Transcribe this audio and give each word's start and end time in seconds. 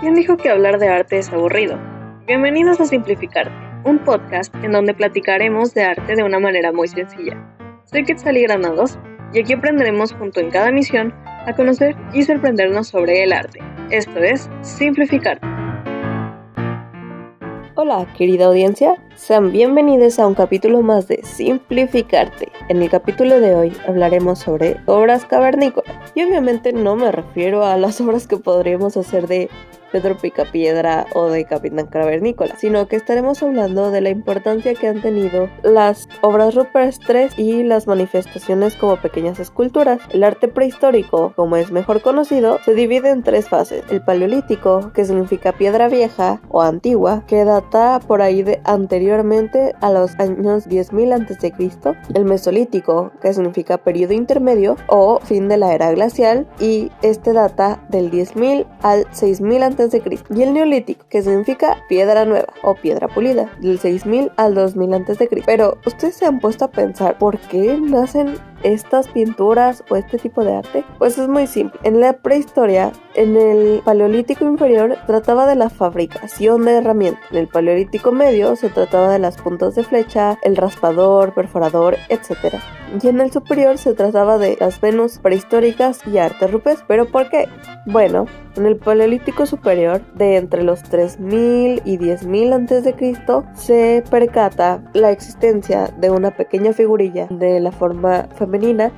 ¿Quién 0.00 0.14
dijo 0.14 0.36
que 0.36 0.50
hablar 0.50 0.78
de 0.78 0.88
arte 0.88 1.16
es 1.16 1.32
aburrido? 1.32 1.78
Bienvenidos 2.26 2.78
a 2.80 2.84
Simplificarte, 2.84 3.50
un 3.88 3.98
podcast 4.00 4.54
en 4.56 4.72
donde 4.72 4.92
platicaremos 4.92 5.72
de 5.72 5.84
arte 5.84 6.16
de 6.16 6.22
una 6.22 6.38
manera 6.38 6.70
muy 6.70 6.86
sencilla. 6.86 7.34
Soy 7.86 8.04
Quetzalí 8.04 8.42
Granados 8.42 8.98
y 9.32 9.40
aquí 9.40 9.54
aprenderemos 9.54 10.12
junto 10.12 10.40
en 10.40 10.50
cada 10.50 10.70
misión 10.70 11.14
a 11.46 11.54
conocer 11.56 11.96
y 12.12 12.24
sorprendernos 12.24 12.88
sobre 12.88 13.22
el 13.22 13.32
arte. 13.32 13.60
Esto 13.90 14.18
es 14.18 14.50
Simplificarte. 14.60 15.46
Hola, 17.78 18.06
querida 18.16 18.46
audiencia, 18.46 18.96
sean 19.16 19.52
bienvenidos 19.52 20.18
a 20.18 20.26
un 20.26 20.34
capítulo 20.34 20.82
más 20.82 21.08
de 21.08 21.22
Simplificarte. 21.22 22.48
En 22.68 22.82
el 22.82 22.90
capítulo 22.90 23.38
de 23.40 23.54
hoy 23.54 23.72
hablaremos 23.86 24.40
sobre 24.40 24.76
obras 24.86 25.24
cavernícolas. 25.24 25.94
Y 26.14 26.22
obviamente 26.22 26.72
no 26.72 26.96
me 26.96 27.12
refiero 27.12 27.64
a 27.64 27.76
las 27.76 28.00
obras 28.02 28.26
que 28.26 28.36
podríamos 28.36 28.96
hacer 28.96 29.26
de 29.26 29.48
Pedro 29.96 30.18
Picapiedra 30.18 31.06
o 31.14 31.30
de 31.30 31.46
Capitán 31.46 31.86
Cavernícola, 31.86 32.54
sino 32.58 32.86
que 32.86 32.96
estaremos 32.96 33.42
hablando 33.42 33.90
de 33.90 34.02
la 34.02 34.10
importancia 34.10 34.74
que 34.74 34.88
han 34.88 35.00
tenido 35.00 35.48
las 35.62 36.06
obras 36.20 36.54
rupestres 36.54 37.38
y 37.38 37.62
las 37.62 37.86
manifestaciones 37.86 38.76
como 38.76 38.96
pequeñas 38.96 39.40
esculturas. 39.40 39.98
El 40.10 40.22
arte 40.22 40.48
prehistórico, 40.48 41.32
como 41.34 41.56
es 41.56 41.72
mejor 41.72 42.02
conocido, 42.02 42.58
se 42.62 42.74
divide 42.74 43.08
en 43.08 43.22
tres 43.22 43.48
fases. 43.48 43.84
El 43.88 44.04
paleolítico, 44.04 44.92
que 44.92 45.06
significa 45.06 45.52
piedra 45.52 45.88
vieja 45.88 46.42
o 46.50 46.60
antigua, 46.60 47.24
que 47.26 47.46
data 47.46 47.98
por 48.06 48.20
ahí 48.20 48.42
de 48.42 48.60
anteriormente 48.64 49.74
a 49.80 49.90
los 49.90 50.14
años 50.18 50.68
10.000 50.68 51.14
a.C. 51.14 51.96
El 52.12 52.26
mesolítico, 52.26 53.12
que 53.22 53.32
significa 53.32 53.78
periodo 53.78 54.12
intermedio 54.12 54.76
o 54.88 55.20
fin 55.20 55.48
de 55.48 55.56
la 55.56 55.72
era 55.72 55.90
glacial, 55.92 56.46
y 56.60 56.92
este 57.00 57.32
data 57.32 57.82
del 57.88 58.10
10.000 58.10 58.66
al 58.82 59.06
6.000 59.06 59.62
a.C 59.62 59.85
y 59.94 60.42
el 60.42 60.52
neolítico, 60.52 61.06
que 61.08 61.22
significa 61.22 61.84
piedra 61.88 62.24
nueva 62.24 62.52
o 62.62 62.74
piedra 62.74 63.08
pulida, 63.08 63.50
del 63.60 63.78
6000 63.78 64.32
al 64.36 64.54
2000 64.54 64.94
a.C. 64.94 65.28
Pero 65.44 65.78
ustedes 65.86 66.16
se 66.16 66.26
han 66.26 66.40
puesto 66.40 66.64
a 66.64 66.70
pensar 66.70 67.18
por 67.18 67.38
qué 67.38 67.78
nacen 67.80 68.34
estas 68.62 69.08
pinturas 69.08 69.84
o 69.90 69.96
este 69.96 70.18
tipo 70.18 70.44
de 70.44 70.56
arte? 70.56 70.84
Pues 70.98 71.18
es 71.18 71.28
muy 71.28 71.46
simple. 71.46 71.78
En 71.82 72.00
la 72.00 72.14
prehistoria, 72.14 72.92
en 73.14 73.36
el 73.36 73.82
paleolítico 73.84 74.44
inferior 74.44 74.96
trataba 75.06 75.46
de 75.46 75.56
la 75.56 75.70
fabricación 75.70 76.64
de 76.64 76.72
herramientas. 76.78 77.22
En 77.30 77.38
el 77.38 77.48
paleolítico 77.48 78.12
medio 78.12 78.56
se 78.56 78.68
trataba 78.68 79.12
de 79.12 79.18
las 79.18 79.36
puntas 79.36 79.74
de 79.74 79.84
flecha, 79.84 80.38
el 80.42 80.56
raspador, 80.56 81.34
perforador, 81.34 81.96
etc. 82.08 82.56
Y 83.02 83.08
en 83.08 83.20
el 83.20 83.30
superior 83.30 83.78
se 83.78 83.94
trataba 83.94 84.38
de 84.38 84.56
las 84.58 84.80
Venus 84.80 85.18
prehistóricas 85.18 86.06
y 86.06 86.18
arte 86.18 86.46
rupes. 86.46 86.84
¿Pero 86.86 87.06
por 87.06 87.28
qué? 87.28 87.48
Bueno, 87.86 88.26
en 88.56 88.66
el 88.66 88.76
paleolítico 88.76 89.46
superior, 89.46 90.00
de 90.14 90.36
entre 90.36 90.62
los 90.62 90.82
3000 90.82 91.82
y 91.84 91.96
10000 91.98 92.52
a.C., 92.52 92.94
se 93.54 94.04
percata 94.10 94.82
la 94.92 95.10
existencia 95.10 95.88
de 95.98 96.10
una 96.10 96.36
pequeña 96.36 96.72
figurilla 96.72 97.26
de 97.30 97.60
la 97.60 97.72
forma 97.72 98.28
femenina 98.34 98.45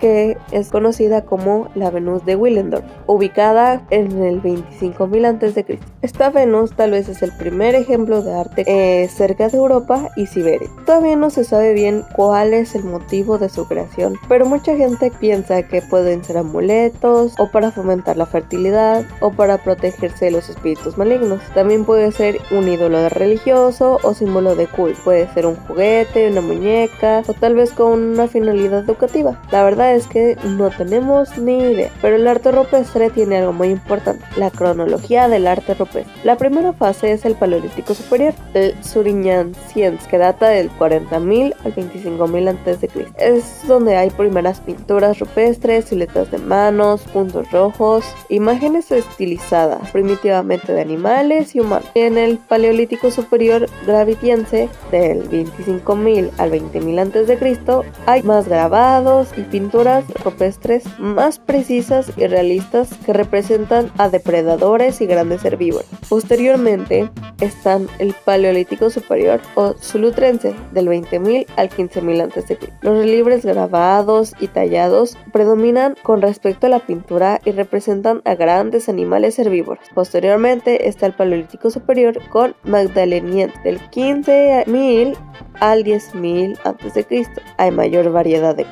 que 0.00 0.36
es 0.52 0.70
conocida 0.70 1.24
como 1.24 1.68
la 1.74 1.90
Venus 1.90 2.24
de 2.24 2.36
Willendorf, 2.36 2.84
ubicada 3.06 3.82
en 3.90 4.22
el 4.22 4.42
25.000 4.42 5.26
a.C. 5.26 5.78
Esta 6.02 6.30
Venus 6.30 6.74
tal 6.74 6.92
vez 6.92 7.08
es 7.08 7.22
el 7.22 7.32
primer 7.32 7.74
ejemplo 7.74 8.22
de 8.22 8.34
arte 8.34 8.64
eh, 8.66 9.08
cerca 9.08 9.48
de 9.48 9.58
Europa 9.58 10.10
y 10.16 10.26
Siberia. 10.26 10.68
Todavía 10.86 11.16
no 11.16 11.30
se 11.30 11.44
sabe 11.44 11.74
bien 11.74 12.04
cuál 12.14 12.54
es 12.54 12.74
el 12.74 12.84
motivo 12.84 13.38
de 13.38 13.48
su 13.48 13.66
creación, 13.66 14.14
pero 14.28 14.46
mucha 14.46 14.76
gente 14.76 15.10
piensa 15.10 15.62
que 15.62 15.82
pueden 15.82 16.24
ser 16.24 16.38
amuletos 16.38 17.34
o 17.38 17.50
para 17.50 17.70
fomentar 17.70 18.16
la 18.16 18.26
fertilidad 18.26 19.04
o 19.20 19.30
para 19.32 19.58
protegerse 19.58 20.26
de 20.26 20.30
los 20.30 20.48
espíritus 20.48 20.96
malignos. 20.96 21.42
También 21.54 21.84
puede 21.84 22.12
ser 22.12 22.38
un 22.50 22.68
ídolo 22.68 23.08
religioso 23.08 23.98
o 24.02 24.14
símbolo 24.14 24.54
de 24.54 24.66
culto. 24.66 25.00
Puede 25.04 25.32
ser 25.32 25.46
un 25.46 25.56
juguete, 25.56 26.30
una 26.30 26.40
muñeca 26.40 27.22
o 27.26 27.34
tal 27.34 27.54
vez 27.54 27.72
con 27.72 28.02
una 28.02 28.28
finalidad 28.28 28.84
educativa. 28.84 29.29
La 29.50 29.64
verdad 29.64 29.94
es 29.94 30.06
que 30.06 30.36
no 30.44 30.70
tenemos 30.70 31.36
ni 31.38 31.58
idea, 31.58 31.90
pero 32.00 32.16
el 32.16 32.26
arte 32.26 32.52
rupestre 32.52 33.10
tiene 33.10 33.38
algo 33.38 33.52
muy 33.52 33.68
importante, 33.68 34.24
la 34.36 34.50
cronología 34.50 35.28
del 35.28 35.46
arte 35.46 35.74
rupestre. 35.74 36.12
La 36.24 36.36
primera 36.36 36.72
fase 36.72 37.12
es 37.12 37.24
el 37.24 37.34
Paleolítico 37.34 37.94
Superior, 37.94 38.34
el 38.54 38.74
Suriñan 38.82 39.54
Science, 39.68 40.08
que 40.08 40.18
data 40.18 40.48
del 40.48 40.70
40.000 40.70 41.54
al 41.64 41.74
25.000 41.74 42.48
a.C. 42.48 42.88
Es 43.18 43.66
donde 43.66 43.96
hay 43.96 44.10
primeras 44.10 44.60
pinturas 44.60 45.18
rupestres, 45.18 45.86
siluetas 45.86 46.30
de 46.30 46.38
manos, 46.38 47.02
puntos 47.12 47.50
rojos, 47.50 48.04
imágenes 48.28 48.90
estilizadas 48.90 49.90
primitivamente 49.90 50.72
de 50.72 50.80
animales 50.80 51.54
y 51.54 51.60
humanos. 51.60 51.88
En 51.94 52.18
el 52.18 52.38
Paleolítico 52.38 53.10
Superior 53.10 53.66
Gravitiense, 53.86 54.68
del 54.90 55.28
25.000 55.30 56.30
al 56.38 56.50
20.000 56.50 57.00
a.C., 57.00 57.90
hay 58.06 58.22
más 58.22 58.48
grabados, 58.48 59.19
y 59.36 59.42
pinturas 59.42 60.04
rupestres 60.24 60.84
más 60.98 61.38
precisas 61.38 62.12
y 62.16 62.26
realistas 62.26 62.90
que 63.04 63.12
representan 63.12 63.90
a 63.98 64.08
depredadores 64.08 65.00
y 65.00 65.06
grandes 65.06 65.44
herbívoros. 65.44 65.88
Posteriormente 66.08 67.10
están 67.40 67.88
el 67.98 68.14
Paleolítico 68.24 68.90
Superior 68.90 69.40
o 69.54 69.74
Zulutrense 69.74 70.54
del 70.72 70.88
20.000 70.88 71.46
al 71.56 71.70
15.000 71.70 72.22
a.C. 72.22 72.58
Los 72.82 72.98
relieves 72.98 73.44
grabados 73.44 74.34
y 74.40 74.48
tallados 74.48 75.16
predominan 75.32 75.96
con 76.02 76.22
respecto 76.22 76.66
a 76.66 76.70
la 76.70 76.80
pintura 76.80 77.40
y 77.44 77.52
representan 77.52 78.22
a 78.24 78.34
grandes 78.34 78.88
animales 78.88 79.38
herbívoros. 79.38 79.84
Posteriormente 79.94 80.88
está 80.88 81.06
el 81.06 81.14
Paleolítico 81.14 81.70
Superior 81.70 82.18
con 82.28 82.54
Magdalenien 82.64 83.52
del 83.64 83.80
15.000 83.90 85.16
al 85.60 85.84
10.000 85.84 86.58
a.C. 86.64 87.26
Hay 87.58 87.70
mayor 87.70 88.10
variedad 88.10 88.54
de 88.54 88.64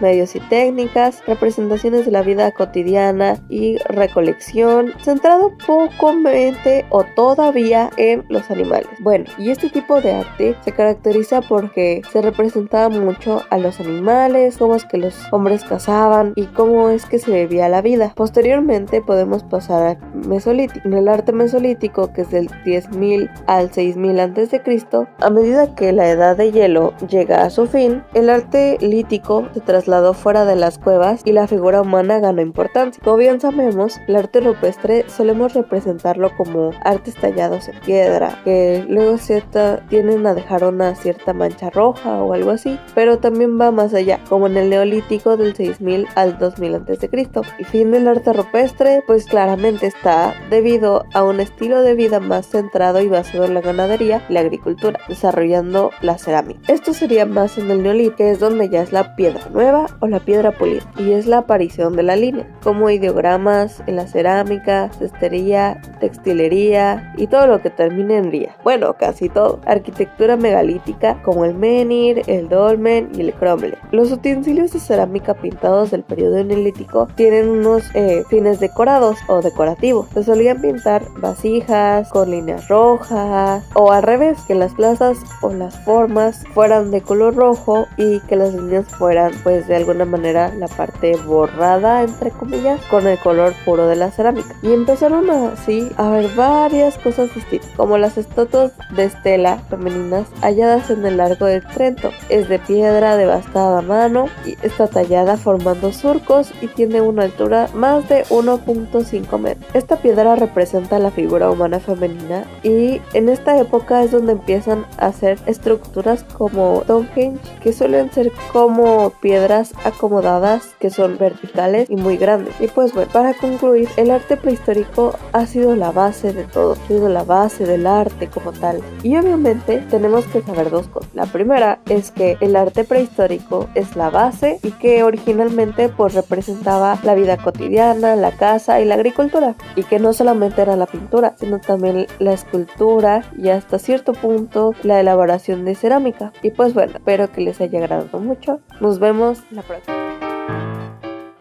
medios 0.00 0.36
y 0.36 0.40
técnicas, 0.40 1.22
representaciones 1.26 2.04
de 2.04 2.12
la 2.12 2.22
vida 2.22 2.52
cotidiana 2.52 3.36
y 3.48 3.78
recolección, 3.88 4.92
centrado 5.02 5.52
pocamente 5.66 6.84
o 6.90 7.04
todavía 7.16 7.90
en 7.96 8.24
los 8.28 8.50
animales. 8.50 8.88
Bueno, 9.00 9.24
y 9.38 9.50
este 9.50 9.70
tipo 9.70 10.00
de 10.00 10.12
arte 10.12 10.56
se 10.64 10.72
caracteriza 10.72 11.40
porque 11.40 12.02
se 12.12 12.20
representaba 12.20 12.88
mucho 12.88 13.42
a 13.50 13.58
los 13.58 13.80
animales, 13.80 14.58
cómo 14.58 14.74
es 14.74 14.84
que 14.84 14.98
los 14.98 15.14
hombres 15.32 15.64
cazaban 15.64 16.32
y 16.36 16.46
cómo 16.46 16.90
es 16.90 17.06
que 17.06 17.18
se 17.18 17.32
vivía 17.32 17.68
la 17.68 17.82
vida. 17.82 18.12
Posteriormente 18.14 19.00
podemos 19.00 19.44
pasar 19.44 19.96
al 19.96 20.26
mesolítico. 20.26 20.86
En 20.86 20.94
el 20.94 21.08
arte 21.08 21.32
mesolítico, 21.32 22.12
que 22.12 22.22
es 22.22 22.30
del 22.30 22.48
10.000 22.48 23.30
al 23.46 23.70
6.000 23.70 24.20
a.C., 24.20 25.06
a 25.20 25.30
medida 25.30 25.74
que 25.74 25.92
la 25.92 26.08
edad 26.08 26.36
de 26.36 26.52
hielo 26.52 26.94
llega 27.08 27.44
a 27.44 27.50
su 27.50 27.66
fin, 27.66 28.02
el 28.14 28.30
arte 28.30 28.76
lítico 28.80 29.37
se 29.54 29.60
trasladó 29.60 30.14
fuera 30.14 30.44
de 30.44 30.56
las 30.56 30.78
cuevas 30.78 31.22
y 31.24 31.32
la 31.32 31.46
figura 31.46 31.82
humana 31.82 32.18
ganó 32.18 32.42
importancia. 32.42 33.02
Como 33.02 33.16
bien 33.16 33.40
sabemos, 33.40 33.98
el 34.06 34.16
arte 34.16 34.40
rupestre 34.40 35.08
solemos 35.08 35.54
representarlo 35.54 36.30
como 36.36 36.70
artes 36.84 37.14
tallados 37.16 37.68
en 37.68 37.80
piedra, 37.80 38.40
que 38.44 38.84
luego 38.88 39.18
cierta, 39.18 39.86
tienden 39.88 40.26
a 40.26 40.34
dejar 40.34 40.64
una 40.64 40.94
cierta 40.94 41.32
mancha 41.32 41.70
roja 41.70 42.22
o 42.22 42.32
algo 42.32 42.50
así, 42.50 42.78
pero 42.94 43.18
también 43.18 43.60
va 43.60 43.70
más 43.70 43.94
allá, 43.94 44.20
como 44.28 44.46
en 44.46 44.56
el 44.56 44.70
neolítico 44.70 45.36
del 45.36 45.54
6000 45.54 46.06
al 46.14 46.38
2000 46.38 46.74
a.C. 46.74 47.10
Y 47.58 47.64
fin 47.64 47.90
del 47.90 48.08
arte 48.08 48.32
rupestre, 48.32 49.02
pues 49.06 49.26
claramente 49.26 49.86
está 49.86 50.34
debido 50.50 51.04
a 51.14 51.24
un 51.24 51.40
estilo 51.40 51.82
de 51.82 51.94
vida 51.94 52.20
más 52.20 52.46
centrado 52.46 53.00
y 53.00 53.08
basado 53.08 53.44
en 53.44 53.54
la 53.54 53.60
ganadería 53.60 54.24
y 54.28 54.32
la 54.32 54.40
agricultura, 54.40 55.00
desarrollando 55.08 55.90
la 56.00 56.18
cerámica. 56.18 56.60
Esto 56.72 56.92
sería 56.92 57.26
más 57.26 57.58
en 57.58 57.70
el 57.70 57.82
neolítico, 57.82 58.16
que 58.16 58.30
es 58.30 58.40
donde 58.40 58.68
ya 58.68 58.82
es 58.82 58.92
la 58.92 59.14
piedra 59.16 59.27
nueva 59.52 59.86
o 60.00 60.06
la 60.06 60.20
piedra 60.20 60.52
pulida, 60.52 60.82
y 60.96 61.12
es 61.12 61.26
la 61.26 61.38
aparición 61.38 61.96
de 61.96 62.02
la 62.02 62.16
línea, 62.16 62.46
como 62.62 62.90
ideogramas 62.90 63.82
en 63.86 63.96
la 63.96 64.06
cerámica, 64.06 64.90
cestería, 64.98 65.80
textilería 66.00 67.12
y 67.16 67.26
todo 67.26 67.46
lo 67.46 67.60
que 67.60 67.70
termine 67.70 68.16
en 68.16 68.30
ría. 68.30 68.56
Bueno, 68.64 68.94
casi 68.94 69.28
todo. 69.28 69.60
Arquitectura 69.66 70.36
megalítica 70.36 71.20
como 71.22 71.44
el 71.44 71.54
menhir, 71.54 72.22
el 72.26 72.48
dolmen 72.48 73.10
y 73.14 73.20
el 73.20 73.34
cromlech. 73.34 73.78
Los 73.92 74.12
utensilios 74.12 74.72
de 74.72 74.80
cerámica 74.80 75.34
pintados 75.34 75.90
del 75.90 76.02
periodo 76.02 76.42
neolítico 76.42 77.08
tienen 77.14 77.48
unos 77.48 77.84
eh, 77.94 78.24
fines 78.28 78.60
decorados 78.60 79.18
o 79.28 79.42
decorativos. 79.42 80.08
Se 80.14 80.22
solían 80.22 80.60
pintar 80.60 81.02
vasijas 81.20 82.08
con 82.10 82.30
líneas 82.30 82.68
rojas 82.68 83.64
o 83.74 83.92
al 83.92 84.02
revés, 84.02 84.38
que 84.46 84.54
las 84.54 84.74
plazas 84.74 85.18
o 85.42 85.52
las 85.52 85.78
formas 85.84 86.44
fueran 86.54 86.90
de 86.90 87.00
color 87.00 87.34
rojo 87.34 87.86
y 87.96 88.20
que 88.20 88.36
las 88.36 88.54
líneas 88.54 88.86
fueran 88.86 89.17
pues 89.42 89.66
de 89.68 89.76
alguna 89.76 90.04
manera 90.04 90.52
la 90.54 90.68
parte 90.68 91.16
borrada 91.16 92.02
entre 92.02 92.30
comillas 92.30 92.80
con 92.90 93.06
el 93.06 93.18
color 93.18 93.52
puro 93.64 93.86
de 93.86 93.96
la 93.96 94.10
cerámica 94.10 94.54
y 94.62 94.72
empezaron 94.72 95.30
así 95.30 95.90
a 95.96 96.08
haber 96.08 96.28
varias 96.34 96.98
cosas 96.98 97.34
distintas, 97.34 97.70
como 97.76 97.98
las 97.98 98.18
estatuas 98.18 98.72
de 98.94 99.04
estela 99.04 99.58
femeninas 99.70 100.26
halladas 100.42 100.90
en 100.90 101.04
el 101.04 101.16
largo 101.16 101.46
de 101.46 101.60
Trento. 101.60 102.10
Es 102.28 102.48
de 102.48 102.58
piedra 102.58 103.16
devastada 103.16 103.78
a 103.78 103.82
mano 103.82 104.26
y 104.46 104.56
está 104.62 104.86
tallada 104.86 105.36
formando 105.36 105.92
surcos 105.92 106.52
y 106.60 106.68
tiene 106.68 107.00
una 107.00 107.24
altura 107.24 107.68
más 107.74 108.08
de 108.08 108.24
1.5 108.24 109.38
metros. 109.38 109.70
Esta 109.74 109.96
piedra 109.96 110.36
representa 110.36 110.98
la 110.98 111.10
figura 111.10 111.50
humana 111.50 111.80
femenina 111.80 112.44
y 112.62 113.00
en 113.14 113.28
esta 113.28 113.58
época 113.58 114.02
es 114.02 114.12
donde 114.12 114.32
empiezan 114.32 114.86
a 114.98 115.06
hacer 115.06 115.38
estructuras 115.46 116.24
como 116.36 116.82
Stonehenge 116.84 117.38
que 117.62 117.72
suelen 117.72 118.10
ser 118.12 118.32
como 118.52 119.07
piedras 119.10 119.72
acomodadas 119.84 120.74
que 120.78 120.90
son 120.90 121.18
verticales 121.18 121.88
y 121.90 121.96
muy 121.96 122.16
grandes. 122.16 122.54
Y 122.60 122.68
pues 122.68 122.92
bueno, 122.92 123.10
para 123.12 123.34
concluir, 123.34 123.88
el 123.96 124.10
arte 124.10 124.36
prehistórico 124.36 125.14
ha 125.32 125.46
sido 125.46 125.76
la 125.76 125.90
base 125.90 126.32
de 126.32 126.44
todo, 126.44 126.72
ha 126.72 126.86
sido 126.86 127.08
la 127.08 127.24
base 127.24 127.66
del 127.66 127.86
arte 127.86 128.28
como 128.28 128.52
tal. 128.52 128.80
Y 129.02 129.16
obviamente 129.16 129.78
tenemos 129.90 130.26
que 130.26 130.42
saber 130.42 130.70
dos 130.70 130.88
cosas. 130.88 131.10
La 131.14 131.26
primera 131.26 131.80
es 131.88 132.10
que 132.10 132.36
el 132.40 132.56
arte 132.56 132.84
prehistórico 132.84 133.68
es 133.74 133.96
la 133.96 134.10
base 134.10 134.58
y 134.62 134.70
que 134.72 135.02
originalmente 135.02 135.88
pues 135.88 136.14
representaba 136.14 136.98
la 137.02 137.14
vida 137.14 137.36
cotidiana, 137.36 138.16
la 138.16 138.32
casa 138.32 138.80
y 138.80 138.84
la 138.84 138.94
agricultura. 138.94 139.54
Y 139.76 139.84
que 139.84 139.98
no 139.98 140.12
solamente 140.12 140.62
era 140.62 140.76
la 140.76 140.86
pintura, 140.86 141.34
sino 141.38 141.60
también 141.60 142.06
la 142.18 142.32
escultura 142.32 143.22
y 143.36 143.48
hasta 143.48 143.78
cierto 143.78 144.12
punto 144.12 144.74
la 144.82 145.00
elaboración 145.00 145.64
de 145.64 145.74
cerámica. 145.74 146.32
Y 146.42 146.50
pues 146.50 146.74
bueno, 146.74 146.92
espero 146.94 147.30
que 147.30 147.40
les 147.40 147.60
haya 147.60 147.78
agradado 147.78 148.18
mucho. 148.18 148.60
Nos 148.88 149.00
vemos 149.00 149.44
la 149.50 149.60
próxima. 149.60 149.98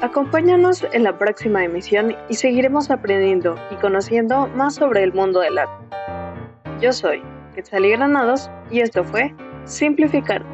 Acompáñanos 0.00 0.84
en 0.92 1.04
la 1.04 1.16
próxima 1.16 1.62
emisión 1.62 2.16
y 2.28 2.34
seguiremos 2.34 2.90
aprendiendo 2.90 3.54
y 3.70 3.76
conociendo 3.76 4.48
más 4.48 4.74
sobre 4.74 5.04
el 5.04 5.12
mundo 5.12 5.38
del 5.38 5.58
arte. 5.58 5.86
Yo 6.80 6.92
soy 6.92 7.22
Quetzalí 7.54 7.90
Granados 7.90 8.50
y 8.68 8.80
esto 8.80 9.04
fue 9.04 9.32
Simplificar. 9.64 10.44